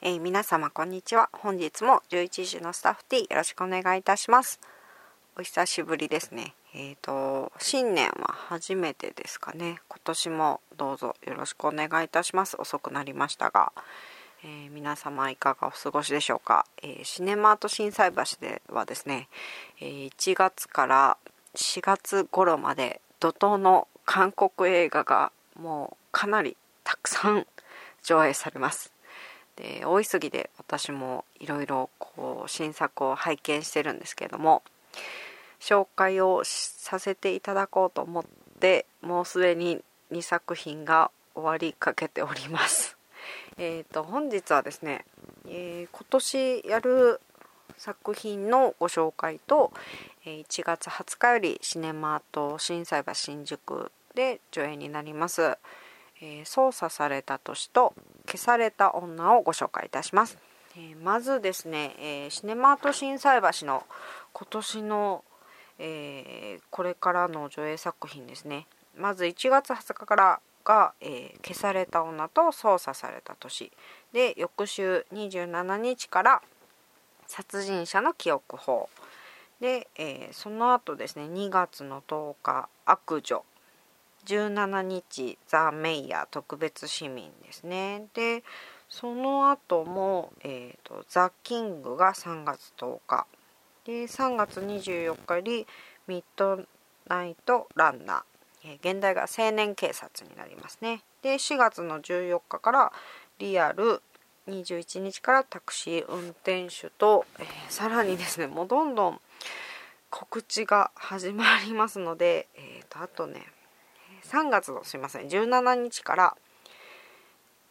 [0.00, 1.28] えー、皆様こんにちは。
[1.32, 4.60] 本日も11時のスタッフ T よろしくお願いいたします。
[5.36, 6.54] お久しぶりですね。
[6.72, 9.80] えっ、ー、と新年は初めてですかね。
[9.88, 12.56] 今年もどうぞよろしくお願いいたします。
[12.60, 13.72] 遅くなりましたが、
[14.44, 19.28] えー、皆様いかがお過ごしでしょうか、えシネマート心斎橋ではですね、
[19.80, 21.16] え1月から
[21.56, 27.48] 4月頃まで怒涛の韓国映画がもうかなりたくさん
[28.04, 28.92] 上映されます。
[29.58, 34.62] で大急ぎで私もいろいろこう新作を拝見してるんですけれども
[35.60, 38.24] 紹介をさせていただこうと思っ
[38.60, 39.82] てもうすでに
[40.12, 42.96] 2作品が終わりかけております。
[43.58, 45.04] えーと本日はですね、
[45.46, 47.20] えー、今年やる
[47.76, 49.72] 作品のご紹介と
[50.24, 55.58] 1月20日よりシネマート心斎橋新宿で上映になります、
[56.20, 57.94] えー、操作された年と
[58.26, 60.38] 消された女をご紹介いたします。
[60.76, 63.84] えー、まずですね、えー、シネマート心斎橋の
[64.32, 65.24] 今年の、
[65.78, 68.66] え、これからの上映作品ですね。
[68.96, 73.72] まず1月20日からが、え消された女と操作された年
[74.12, 76.42] で翌週27日から
[77.26, 78.88] 殺人者の記憶法
[79.60, 83.42] で、えその後ですね2月の10日悪女
[84.26, 88.06] 17日ザ・メイヤー特別市民ですね。
[88.14, 88.42] で
[88.88, 93.26] その後も、えーと、ザ・キングが3月10日
[93.84, 95.66] で3月24日より
[96.06, 96.60] ミッド
[97.06, 101.02] ナイト・ランナー、えー、現代が青年警察になりますね。
[101.22, 102.92] で4月の14日から
[103.38, 104.02] リアル
[104.48, 109.20] 21日からタクシー運転手と、えー、さらにですねもうどんどん
[110.10, 113.44] 告知が始まりますので、えーとあとね
[114.28, 116.36] 3月のすいません17日から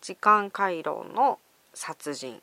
[0.01, 1.37] 時間回廊の
[1.73, 2.41] 殺人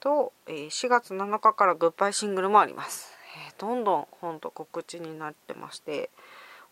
[0.00, 3.12] と、え、4月7日からグッバイシングルもあります、
[3.48, 6.08] えー、どんどん本と告知になってまして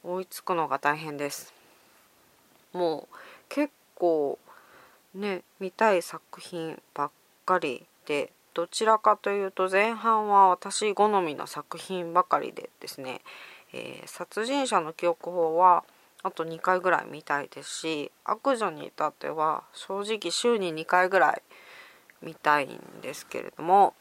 [0.02, 1.54] 追いつくのが大変です。
[2.72, 3.16] もう
[3.48, 4.38] 結構
[5.14, 7.10] ね見たい作品ばっ
[7.46, 13.20] かりでどちらかというと前半は私好みの作品ばかりでですね、
[13.72, 15.84] えー、殺人者の記憶法は
[16.24, 21.42] あと2回ぐらい見たいですし悪女に至っては正直週に2回ぐらい
[22.22, 23.94] 見たいんですけれども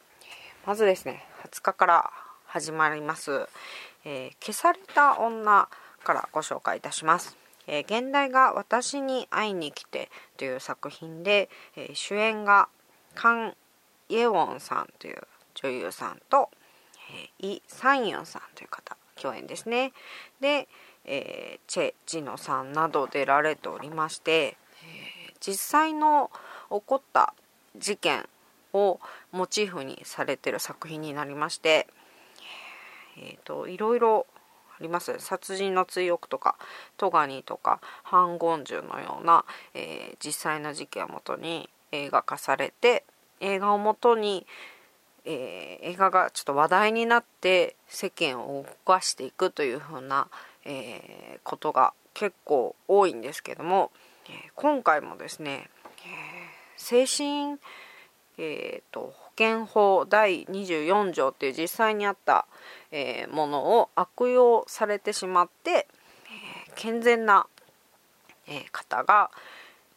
[0.66, 2.12] まずですね20日から
[2.45, 3.47] 始まります
[4.06, 5.67] 「えー、消された女」
[6.03, 7.38] からご紹介いたします。
[7.66, 12.69] えー、現代が「私に会いに来て」という作品で、えー、主演が
[13.16, 13.57] カン・
[14.09, 16.50] イエウォンさんという女優さんと、
[17.39, 19.94] えー、イ・サンヨンさんという方共演ですね。
[20.39, 20.67] で、
[21.05, 24.57] えー、チェ・ジノさんなど出られておりまして、
[25.39, 26.31] 実際の
[26.69, 27.33] 起こった
[27.77, 28.27] 事件
[28.71, 28.99] を
[29.31, 31.87] モチーフにされてる作品になりまして、
[33.17, 34.25] えーと、いろいろ
[34.79, 35.19] あります。
[35.19, 36.55] 殺人の追憶とか
[36.97, 43.03] トガニとかハン・ゴンジュのような、えー、実際の事件をもとに映画化されて
[43.39, 44.47] 映画をもとに、
[45.25, 50.27] えー、映画がちょっと話題になって世間を動かしていくというふうな、
[50.66, 53.91] えー、ことが結構多いんですけども、
[54.28, 57.59] えー、今回もですね、えー、精神、
[58.38, 62.47] えーと、保険法第24条っていう実際にあった、
[62.91, 65.88] えものを悪用されてしまって、え
[66.75, 67.47] 健全な、
[68.47, 69.30] え方が、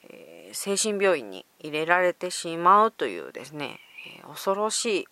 [0.03, 3.81] え精神病院に入れられてしまうというですね、
[4.21, 5.07] え恐ろしい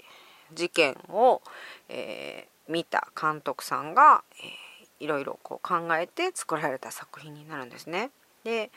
[0.53, 1.41] 事件を、
[1.89, 4.64] え見た監督さんが、え
[5.01, 8.11] いろいろこう考えて作られた作品になるんですね。
[8.45, 8.71] で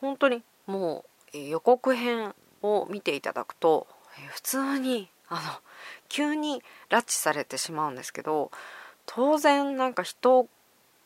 [0.00, 3.86] 本当にもう予告編を見ていただくと
[4.28, 5.40] 普通にあの
[6.08, 8.50] 急に拉致されてしまうんですけど
[9.06, 10.46] 当然なんか人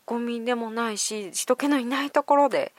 [0.04, 2.72] 混みでもないし人気のいないところで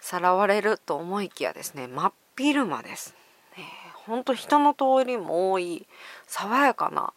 [0.00, 3.14] さらわれると思いきやですね真っ昼間です。
[4.06, 5.86] 本当人の通りも多い
[6.26, 7.12] 爽やかな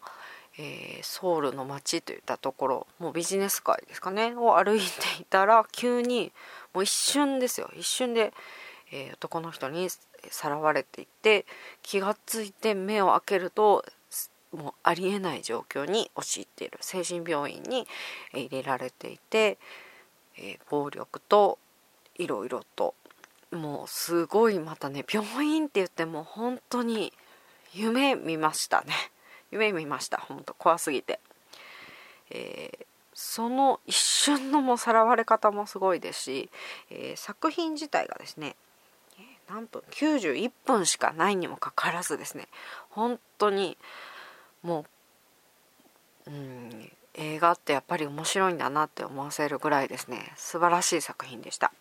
[0.58, 4.86] えー、ソウルの街といったところもうビジネス街ですかねを歩いて
[5.20, 6.32] いたら急に
[6.72, 7.70] もう一瞬ですよ。
[7.76, 8.32] 一瞬で、
[8.92, 9.88] えー、男の人に
[10.30, 11.44] さらわれていって
[11.82, 13.84] 気が付いて目を開けると
[14.52, 16.78] もうありえない状況に陥っている。
[16.80, 17.86] 精神病院に
[18.32, 19.58] 入れられていて、
[20.38, 21.58] えー、暴力と
[22.16, 22.94] いろいろと。
[23.52, 27.12] もうすごいまたね病院って言っても本当に
[27.72, 28.92] 夢見ましたね。
[29.50, 31.20] 夢見ました本当怖すぎて、
[32.30, 32.84] えー、
[33.14, 36.50] その一瞬のもさらわれ方もすごいですし、
[36.90, 38.56] えー、作品自体がですね
[39.48, 42.48] 何分91分しかないにもかかわらずですね
[42.90, 43.76] 本当に
[44.62, 44.84] も
[46.26, 51.72] う、うん、映画ってやっぱり面白いんだなって思わせるぐらいですね素晴らしい作品でした。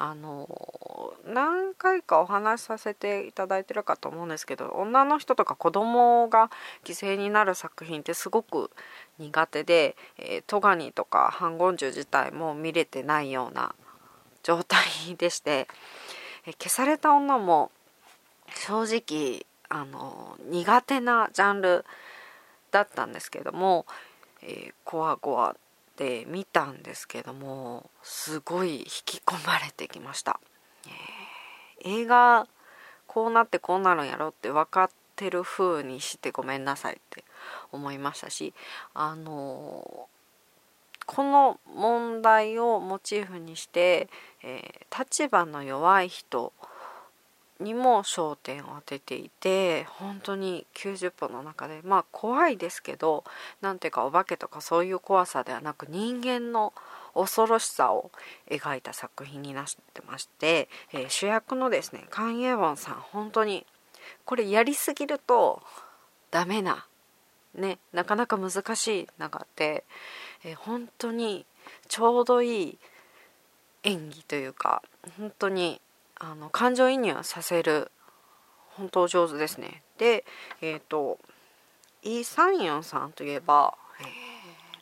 [0.00, 0.48] あの
[1.26, 6.50] 何回かお話しさせていただいてるかと思うんですけど女の人とか子供が
[6.84, 8.70] 犠牲になる作品ってすごく
[9.18, 13.74] 苦手で、え、トガニとかハンゴンジュ自体も見れてないような
[14.44, 14.80] 状態
[15.18, 15.66] でして、
[16.46, 17.72] え、消された女も
[18.54, 21.84] 正直あの苦手なジャンル
[22.70, 23.84] だったんですけども、
[24.42, 25.56] えー、コアコア
[25.98, 30.38] で見たんですけどもすごい引き込まれてきました、
[31.84, 32.46] えー、映画
[33.08, 37.24] こうなってこうなるんやろって分かってる風にしてごめんなさいって
[37.72, 38.54] 思いましたし
[38.94, 40.08] あの
[41.06, 44.08] この問題をモチーフにして、
[44.44, 46.52] えー、立場の弱い人
[47.60, 53.24] にも焦点を当てていて本当に90分の中でまあ怖いですけど
[53.60, 56.72] 何ていうかお化けとかそういう怖さではなく人間の
[57.14, 58.10] 恐ろしさを
[58.48, 63.66] 描いた作品になってまして、えー、主役のですねカン・イェウォンさん本当に
[64.24, 65.60] これやりすぎると
[66.30, 66.86] ダメな
[67.54, 69.84] ねなかなか難しい中で、
[70.44, 71.44] えー、本当に
[71.88, 72.78] ちょうどいい
[73.82, 74.82] 演技というか
[75.18, 75.80] 本当に
[76.18, 77.90] あの感情移入させる
[78.70, 79.82] 本当上手ですね。
[79.98, 80.24] で
[80.60, 81.18] えっ、ー、と
[82.02, 84.06] イ・サンヨンさんといえば、えー、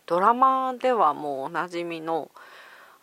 [0.06, 2.30] ドラマではもうおなじみの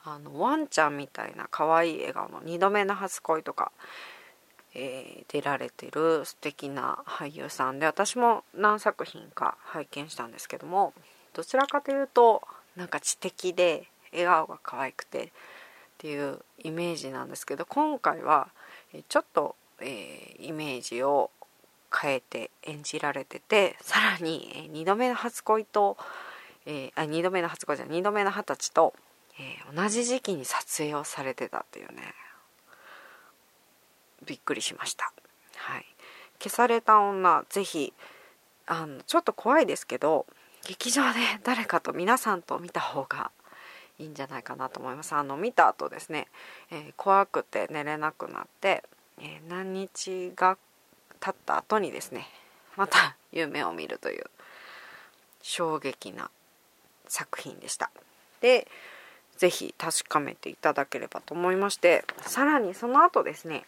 [0.06, 3.72] あのワンちゃんみたいな可愛い笑顔の「2度目の初恋」とか、
[4.74, 10.94] えー、出られてる素敵な俳優さんで私も何作品か拝見したんですけども
[11.34, 12.46] どちらかというと
[12.76, 15.32] なんか知的で笑顔が可愛くて
[16.04, 18.50] っていうイメージなんですけど今回は
[19.08, 21.32] ちょっと、えー、イメージを
[21.96, 25.96] 変えて演じられててさらに、え2度目の初恋と、
[26.66, 28.94] えー、あ2度目の初恋じゃ2度目の二十歳と、
[29.40, 32.02] えー、同じ時期に撮影をされてたっていうね
[34.26, 35.14] びっくりしました。
[35.56, 35.86] はい、
[36.42, 37.94] 消された女ぜひ
[38.66, 40.26] あのちょっと怖いですけど
[40.68, 43.32] 劇場で誰かと皆さんと見た方が
[44.04, 45.14] いいんじゃないかなと思います。
[45.14, 46.28] あの見た後ですね、
[46.72, 48.84] えー、怖くて寝れなくなって、
[49.20, 50.58] えー、何日が
[51.20, 52.28] 経った後にですね
[52.76, 54.26] また夢を見るという
[55.42, 56.30] 衝撃な
[57.08, 57.90] 作品でした。
[58.42, 58.68] で
[59.38, 63.66] 是非確かめていただければと思いましてさらにその後ですね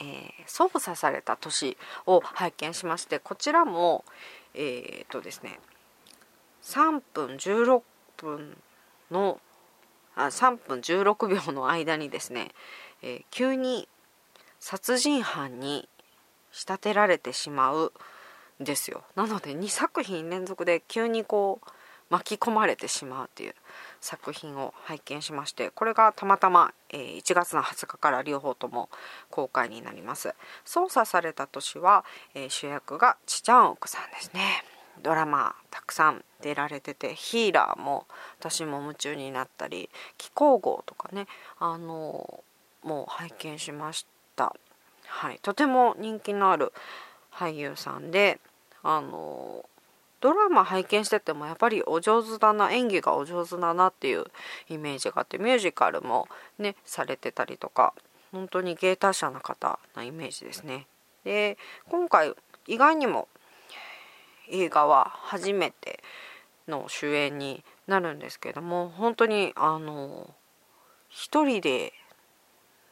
[0.00, 4.04] えー、操作された年を拝見しましてこちらも
[4.54, 5.60] えー、っとですね
[6.62, 7.82] 3分16
[8.16, 8.56] 分
[9.10, 9.40] の
[10.16, 12.50] あ3分16秒の間にですね、
[13.02, 13.88] えー、急に
[14.60, 15.88] 殺人犯に
[16.52, 17.92] 仕立てられてしまう
[18.60, 19.02] んですよ。
[19.16, 21.70] なので2作品連続で急にこう
[22.10, 23.54] 巻き込まれてしまうっていう
[24.00, 28.88] 作品を拝見しましてこれがたまたま、えー、1月の20日から両方とも
[29.30, 30.34] 公開になります。
[30.64, 32.04] 操作された年は、
[32.34, 34.64] えー、主役がチチャンオクさんですね。
[35.02, 38.06] ドラマたくさん出られててヒーラーも
[38.38, 41.26] 私も夢中になったり気候号とかね
[41.58, 42.44] あの
[42.82, 44.06] もう拝見しまし
[44.36, 44.54] た。
[45.06, 45.38] はい。
[45.42, 46.72] とても人気のある
[47.32, 48.38] 俳優さんで
[48.82, 49.64] あの
[50.20, 54.24] ドラマ拝見しててもやっぱりお上手だな演技がお上手だなっていう
[54.68, 57.94] イメージがあってミュージカルもねされてたりとか
[58.32, 60.86] 本当に芸達者な方なイメージですね。
[61.24, 61.58] で
[61.88, 62.34] 今回
[62.66, 63.28] 意外にも
[64.50, 66.02] 映画は初めて
[66.68, 70.34] の主演になるんですけども本当にあの
[71.08, 71.92] 一人で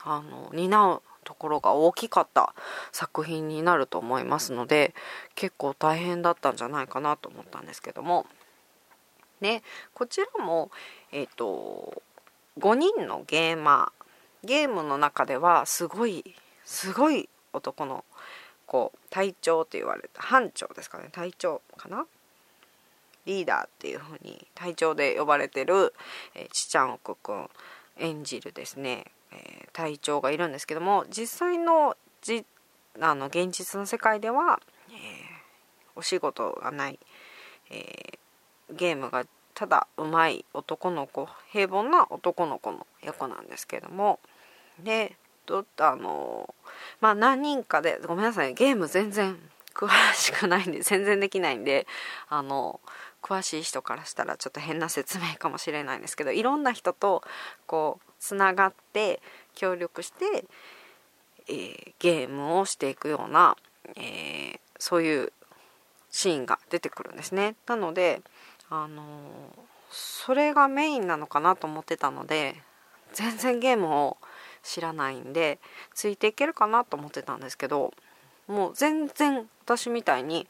[0.05, 2.55] あの担うところが大きかった
[2.91, 4.95] 作品になると思いますので
[5.35, 8.27] 結構大変だったんじゃないかなと思ったんですけども。
[9.41, 10.71] ねこちらも
[11.11, 12.01] えっ、ー、と
[12.61, 14.03] 5人のゲーマー。
[14.45, 18.05] ゲームの中ではすごいすごい男の
[18.73, 21.11] こう隊長と言われた班長ですかね。
[21.13, 22.07] 隊長かな？
[23.27, 25.93] リーダーっていう風に隊長で呼ばれてる、
[26.35, 27.51] えー、ちちゃんおくくん
[27.99, 32.47] 演じるですね、えー、隊長がいるんですけども実際のじ
[32.99, 34.97] あの現実の世界では、えー、
[35.95, 36.99] お仕事がない、
[37.71, 44.19] えー、ゲームがただうまい男の子平凡な男の子の役なんですけども。
[44.83, 45.15] で
[45.47, 46.55] とあの
[47.01, 49.39] まあ何人かでごめんなさいゲーム全然
[49.75, 51.87] 詳しくないんで 全然できないんで
[52.29, 52.81] あの
[53.23, 57.23] 詳しい人からしたらちょっと変な説明かもしれないんですけどいろんな人と
[57.67, 59.21] こうつながって
[59.55, 60.45] 協力して、
[61.49, 63.57] えー、ゲームをしていくような、
[63.97, 65.33] えー、そういう
[66.11, 67.57] シーンが出てくるんですね。
[67.67, 68.21] なので、
[68.69, 69.05] あの
[69.91, 72.57] それがメインなのかなと思ってたので
[73.13, 74.17] 全然ゲームを
[74.63, 75.59] 知らないんで
[75.95, 77.93] ついていけるかなと思ってたんですけど
[78.47, 80.47] もう全然私みたいに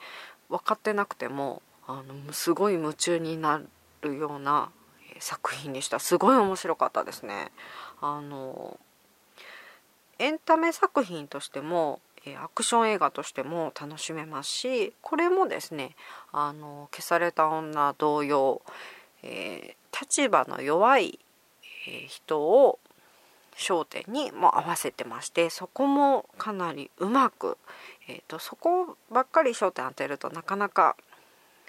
[0.49, 3.61] 分かってなくてもあのすごい夢中にな
[4.03, 4.71] るような
[5.19, 5.99] 作品でした。
[5.99, 7.53] すごい面白かったですね。
[8.01, 8.79] あの
[10.19, 12.01] エンタメ作品としても
[12.41, 15.97] アクション映画としても楽しめますしこれもですね
[16.33, 18.63] あの消された女同様、
[19.23, 21.19] えー、立場の弱い
[22.09, 22.79] 人を
[23.57, 27.59] 焦点にも合わせてましてそこもかなりうまく、
[28.09, 30.97] えーと、そこばっかり焦点当てるとなかなか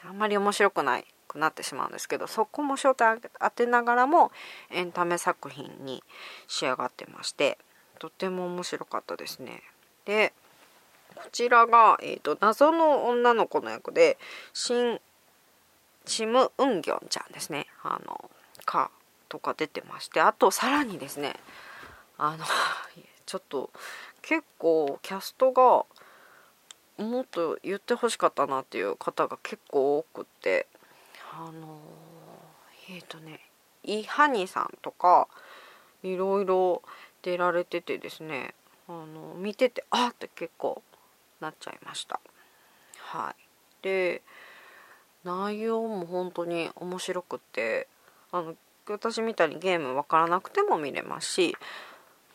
[0.07, 4.31] あんまり面白くないくなってしまうんですけどそこも焦点当てながらも
[4.69, 6.03] エンタメ作品に
[6.47, 7.57] 仕上がってまして
[7.99, 9.61] とても面白かったですね。
[10.05, 10.33] で
[11.15, 14.17] こちらが、えーと、謎の女の子の役で
[14.51, 14.99] シン・
[16.05, 18.29] シム・ウンギョンちゃんですねあの
[18.65, 18.89] か
[19.29, 21.35] とか出てましてあとさらにですね
[22.23, 22.45] あの
[23.25, 23.69] ちょっと
[24.21, 25.85] 結構キャストが
[27.03, 30.67] もっと言ってほしかったなっていう方が結構多くて
[31.33, 31.81] あの
[32.87, 33.41] えっ、ー、とね
[33.83, 35.27] イ・ハニさんとか
[36.01, 36.81] いろいろ
[37.23, 38.55] 出られててですね
[38.87, 40.81] あの見ててあって結構
[41.41, 42.21] なっちゃいました。
[42.99, 43.35] はい。
[43.81, 44.21] で
[45.25, 47.89] 内容も本当に面白くて
[48.31, 48.55] あの
[48.87, 51.57] 私みたいにゲーム分からなくても見れますし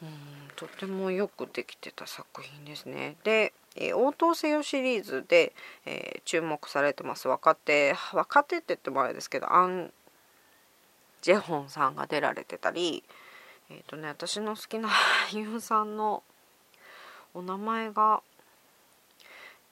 [0.03, 0.09] うん
[0.57, 3.17] とてもよくできてた作品ですね。
[3.25, 5.53] でえー、応答せよシリーズで、
[5.87, 7.29] えー、注目されてます。
[7.29, 9.93] 若手若手って言ってもあれですけどアン・
[11.23, 13.05] ジェホンさんが出られてたり
[13.71, 16.23] えっ、ー、とね私の好きな俳優さんの
[17.35, 18.23] お名前が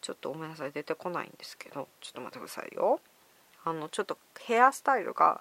[0.00, 3.00] ちょっとごめんなさい出てこないんですけどちょっと待ってくださいよ。
[3.64, 5.40] あのちょっとヘアスタイルが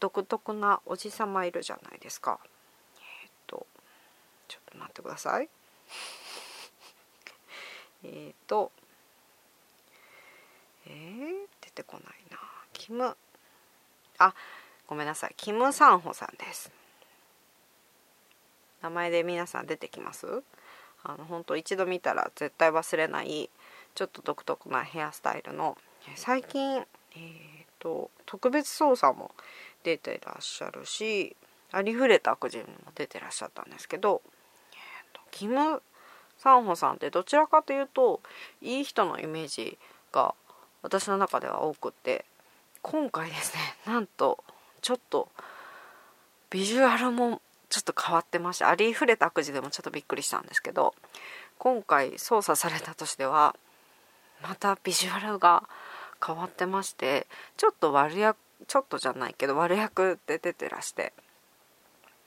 [0.00, 2.38] 独特なおじさまいるじゃないですか、
[4.74, 5.48] と待ってください。
[8.04, 8.70] えっ、と
[10.86, 12.38] えー、出てこないな。
[12.72, 13.16] キム。
[14.18, 14.34] あ
[14.86, 15.34] ごめんなさい。
[15.36, 16.70] キム・サンホさんです。
[18.82, 20.42] 名前で皆さん出てきます？
[21.02, 23.50] あの本当一度見たら絶対忘れない
[23.94, 25.78] ちょっと独特なヘアスタイルの。
[26.16, 29.34] 最近、えーと、特別捜査も
[29.84, 31.34] 出てらっしゃるし
[31.72, 34.20] ありふれた悪人も出てらっしゃったんですけど、
[35.34, 35.82] キム
[36.38, 38.20] サンホさんってどちらかというと
[38.62, 39.78] いい人のイメージ
[40.12, 40.34] が
[40.82, 42.24] 私の中では多くって
[42.82, 44.42] 今回ですね なんと
[44.80, 45.28] ちょっと
[46.50, 50.94] ビジュアルもちょっと変わってましてありふれた悪事でもちょっとびっくりしたんですけど
[51.58, 53.56] 今回捜査されたとしては
[54.40, 55.68] またビジュアルが
[56.24, 57.26] 変わってまして
[57.56, 58.38] ちょっと悪役
[58.68, 61.12] ちょっとじゃないけど悪役で出てらして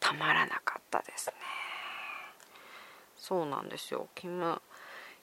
[0.02, 1.67] たまらなかったですね。
[3.18, 4.08] そうなんですよ。
[4.16, 4.62] キム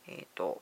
[0.07, 0.61] えっ、ー、と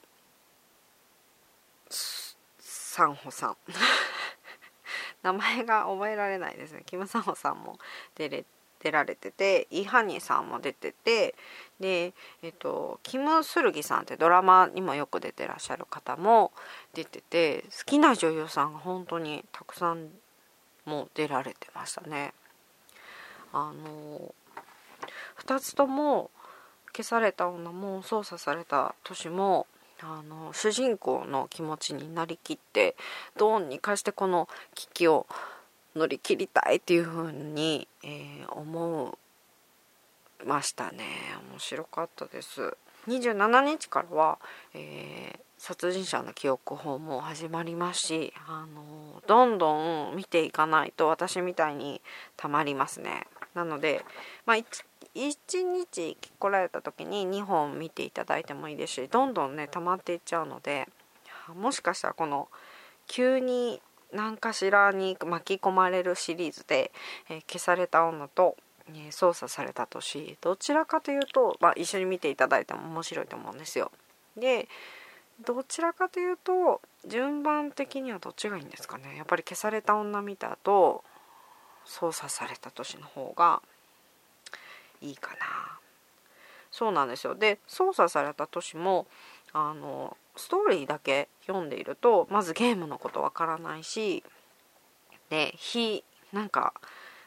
[2.59, 3.57] サンホさん。
[5.23, 6.83] 名前が覚えられないですね。
[6.85, 7.79] キム・サンホさんも
[8.17, 8.45] 出れ
[8.81, 11.37] 出られててイ・ハニーさんも出てて
[11.79, 12.13] で、
[12.43, 16.51] えっと、キム・スルギさんってドラマにもよく出てらっしゃる方も
[16.93, 20.11] 出てて好きな女優さんが本当にたくさん
[20.85, 22.35] もう出られてましたね。
[23.53, 24.35] あの
[25.45, 26.31] 2つとも
[26.95, 29.67] 消された女も操作された年も
[30.01, 32.97] あの主人公の気持ちになりきって
[33.37, 35.27] どうにかしてこの危機を
[35.95, 39.17] 乗り切りたいっていう風に、えー、思
[40.43, 41.05] いましたね。
[41.53, 42.77] 面白かったです。
[43.09, 44.39] 27日からは、
[44.75, 52.01] えー、殺人者の記憶法も始まりますし、あのどんどん見ていかないと私みたいに
[52.37, 53.27] たまりますね。
[53.55, 54.05] なので、
[54.47, 60.89] まあ、1日来られた時に2本見ていただいてもいいですしどんどんね溜まっていっちゃうので
[61.55, 62.49] もしかしたらこの
[63.07, 63.81] 急に
[64.13, 66.93] 何かしらに巻き込まれるシリーズで
[67.29, 68.57] 「えー、消された女と」
[68.89, 73.93] えー、操作された年どちらかというと、まあ、一緒に見ていただいても面白いと思うんですよ。
[74.37, 74.69] で
[75.41, 81.05] どちらかというと順番的にはどっちがいいんですかねやっぱり消された女見た後
[81.93, 83.61] 操作された年の方が
[85.03, 85.79] いいかな。
[86.71, 87.35] そうなんですよ。
[87.35, 89.07] で操作された年も
[89.53, 94.25] あのストーリーだけ読んでいるとまずゲームのことわからないし
[95.29, 96.73] で非なんか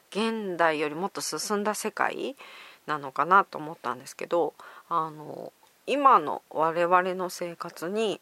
[0.09, 2.35] 現代よりもっと進んだ世界
[2.87, 4.55] なのかなと思ったんですけど
[4.89, 5.53] あの
[5.85, 8.19] 今の我々の生活に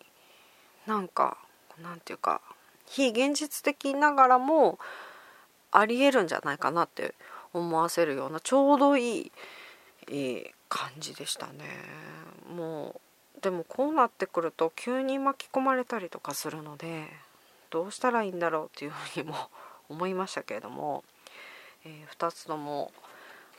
[0.86, 1.38] なんか
[1.82, 2.42] なんていうか
[2.86, 4.78] 非現実的ながらも
[5.74, 7.16] ありえるんじゃないかなって
[7.54, 9.32] 思わせるようなちょうどいい、
[10.08, 11.54] えー、感じでしたね。
[12.56, 12.96] も
[13.38, 17.08] うでもこうなってくると急に巻き込まれたりとかするので
[17.70, 19.36] どうしたらいいんだろうっていうふうにも
[19.90, 21.04] 思いましたけれども、
[21.86, 22.92] えー、2つとも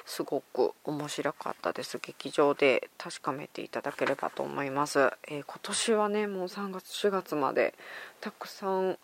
[0.06, 7.74] すごく面白かったです劇場で確かめていただければと思います、えー、今年はねもう3月4月まで
[8.20, 8.98] たくさん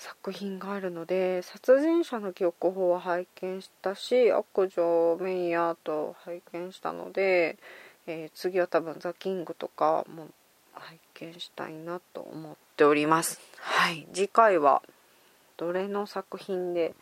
[0.00, 7.58] 作品があるので殺人者の記憶法は拝見したし悪女メイヤーと拝見したので、
[8.06, 10.28] えー、次は多分ザ・キングとかも
[10.72, 13.38] 拝見したいなと思っております。
[13.58, 14.06] はい。
[14.14, 14.80] 次回は
[15.58, 16.94] どれの作品で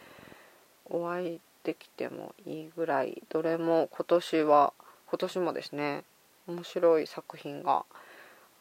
[0.90, 4.72] お会いできてもいいぐらいどれも今年は
[5.06, 6.02] 今年もですね
[6.48, 7.84] 面白い作品が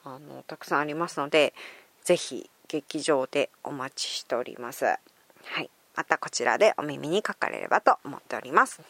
[0.03, 1.55] あのたくさんありますので
[2.03, 4.85] 是非劇場でお待ちしております。
[4.85, 4.97] は
[5.61, 5.69] い。
[5.95, 8.81] またこちらでお耳にかかれればと思っております。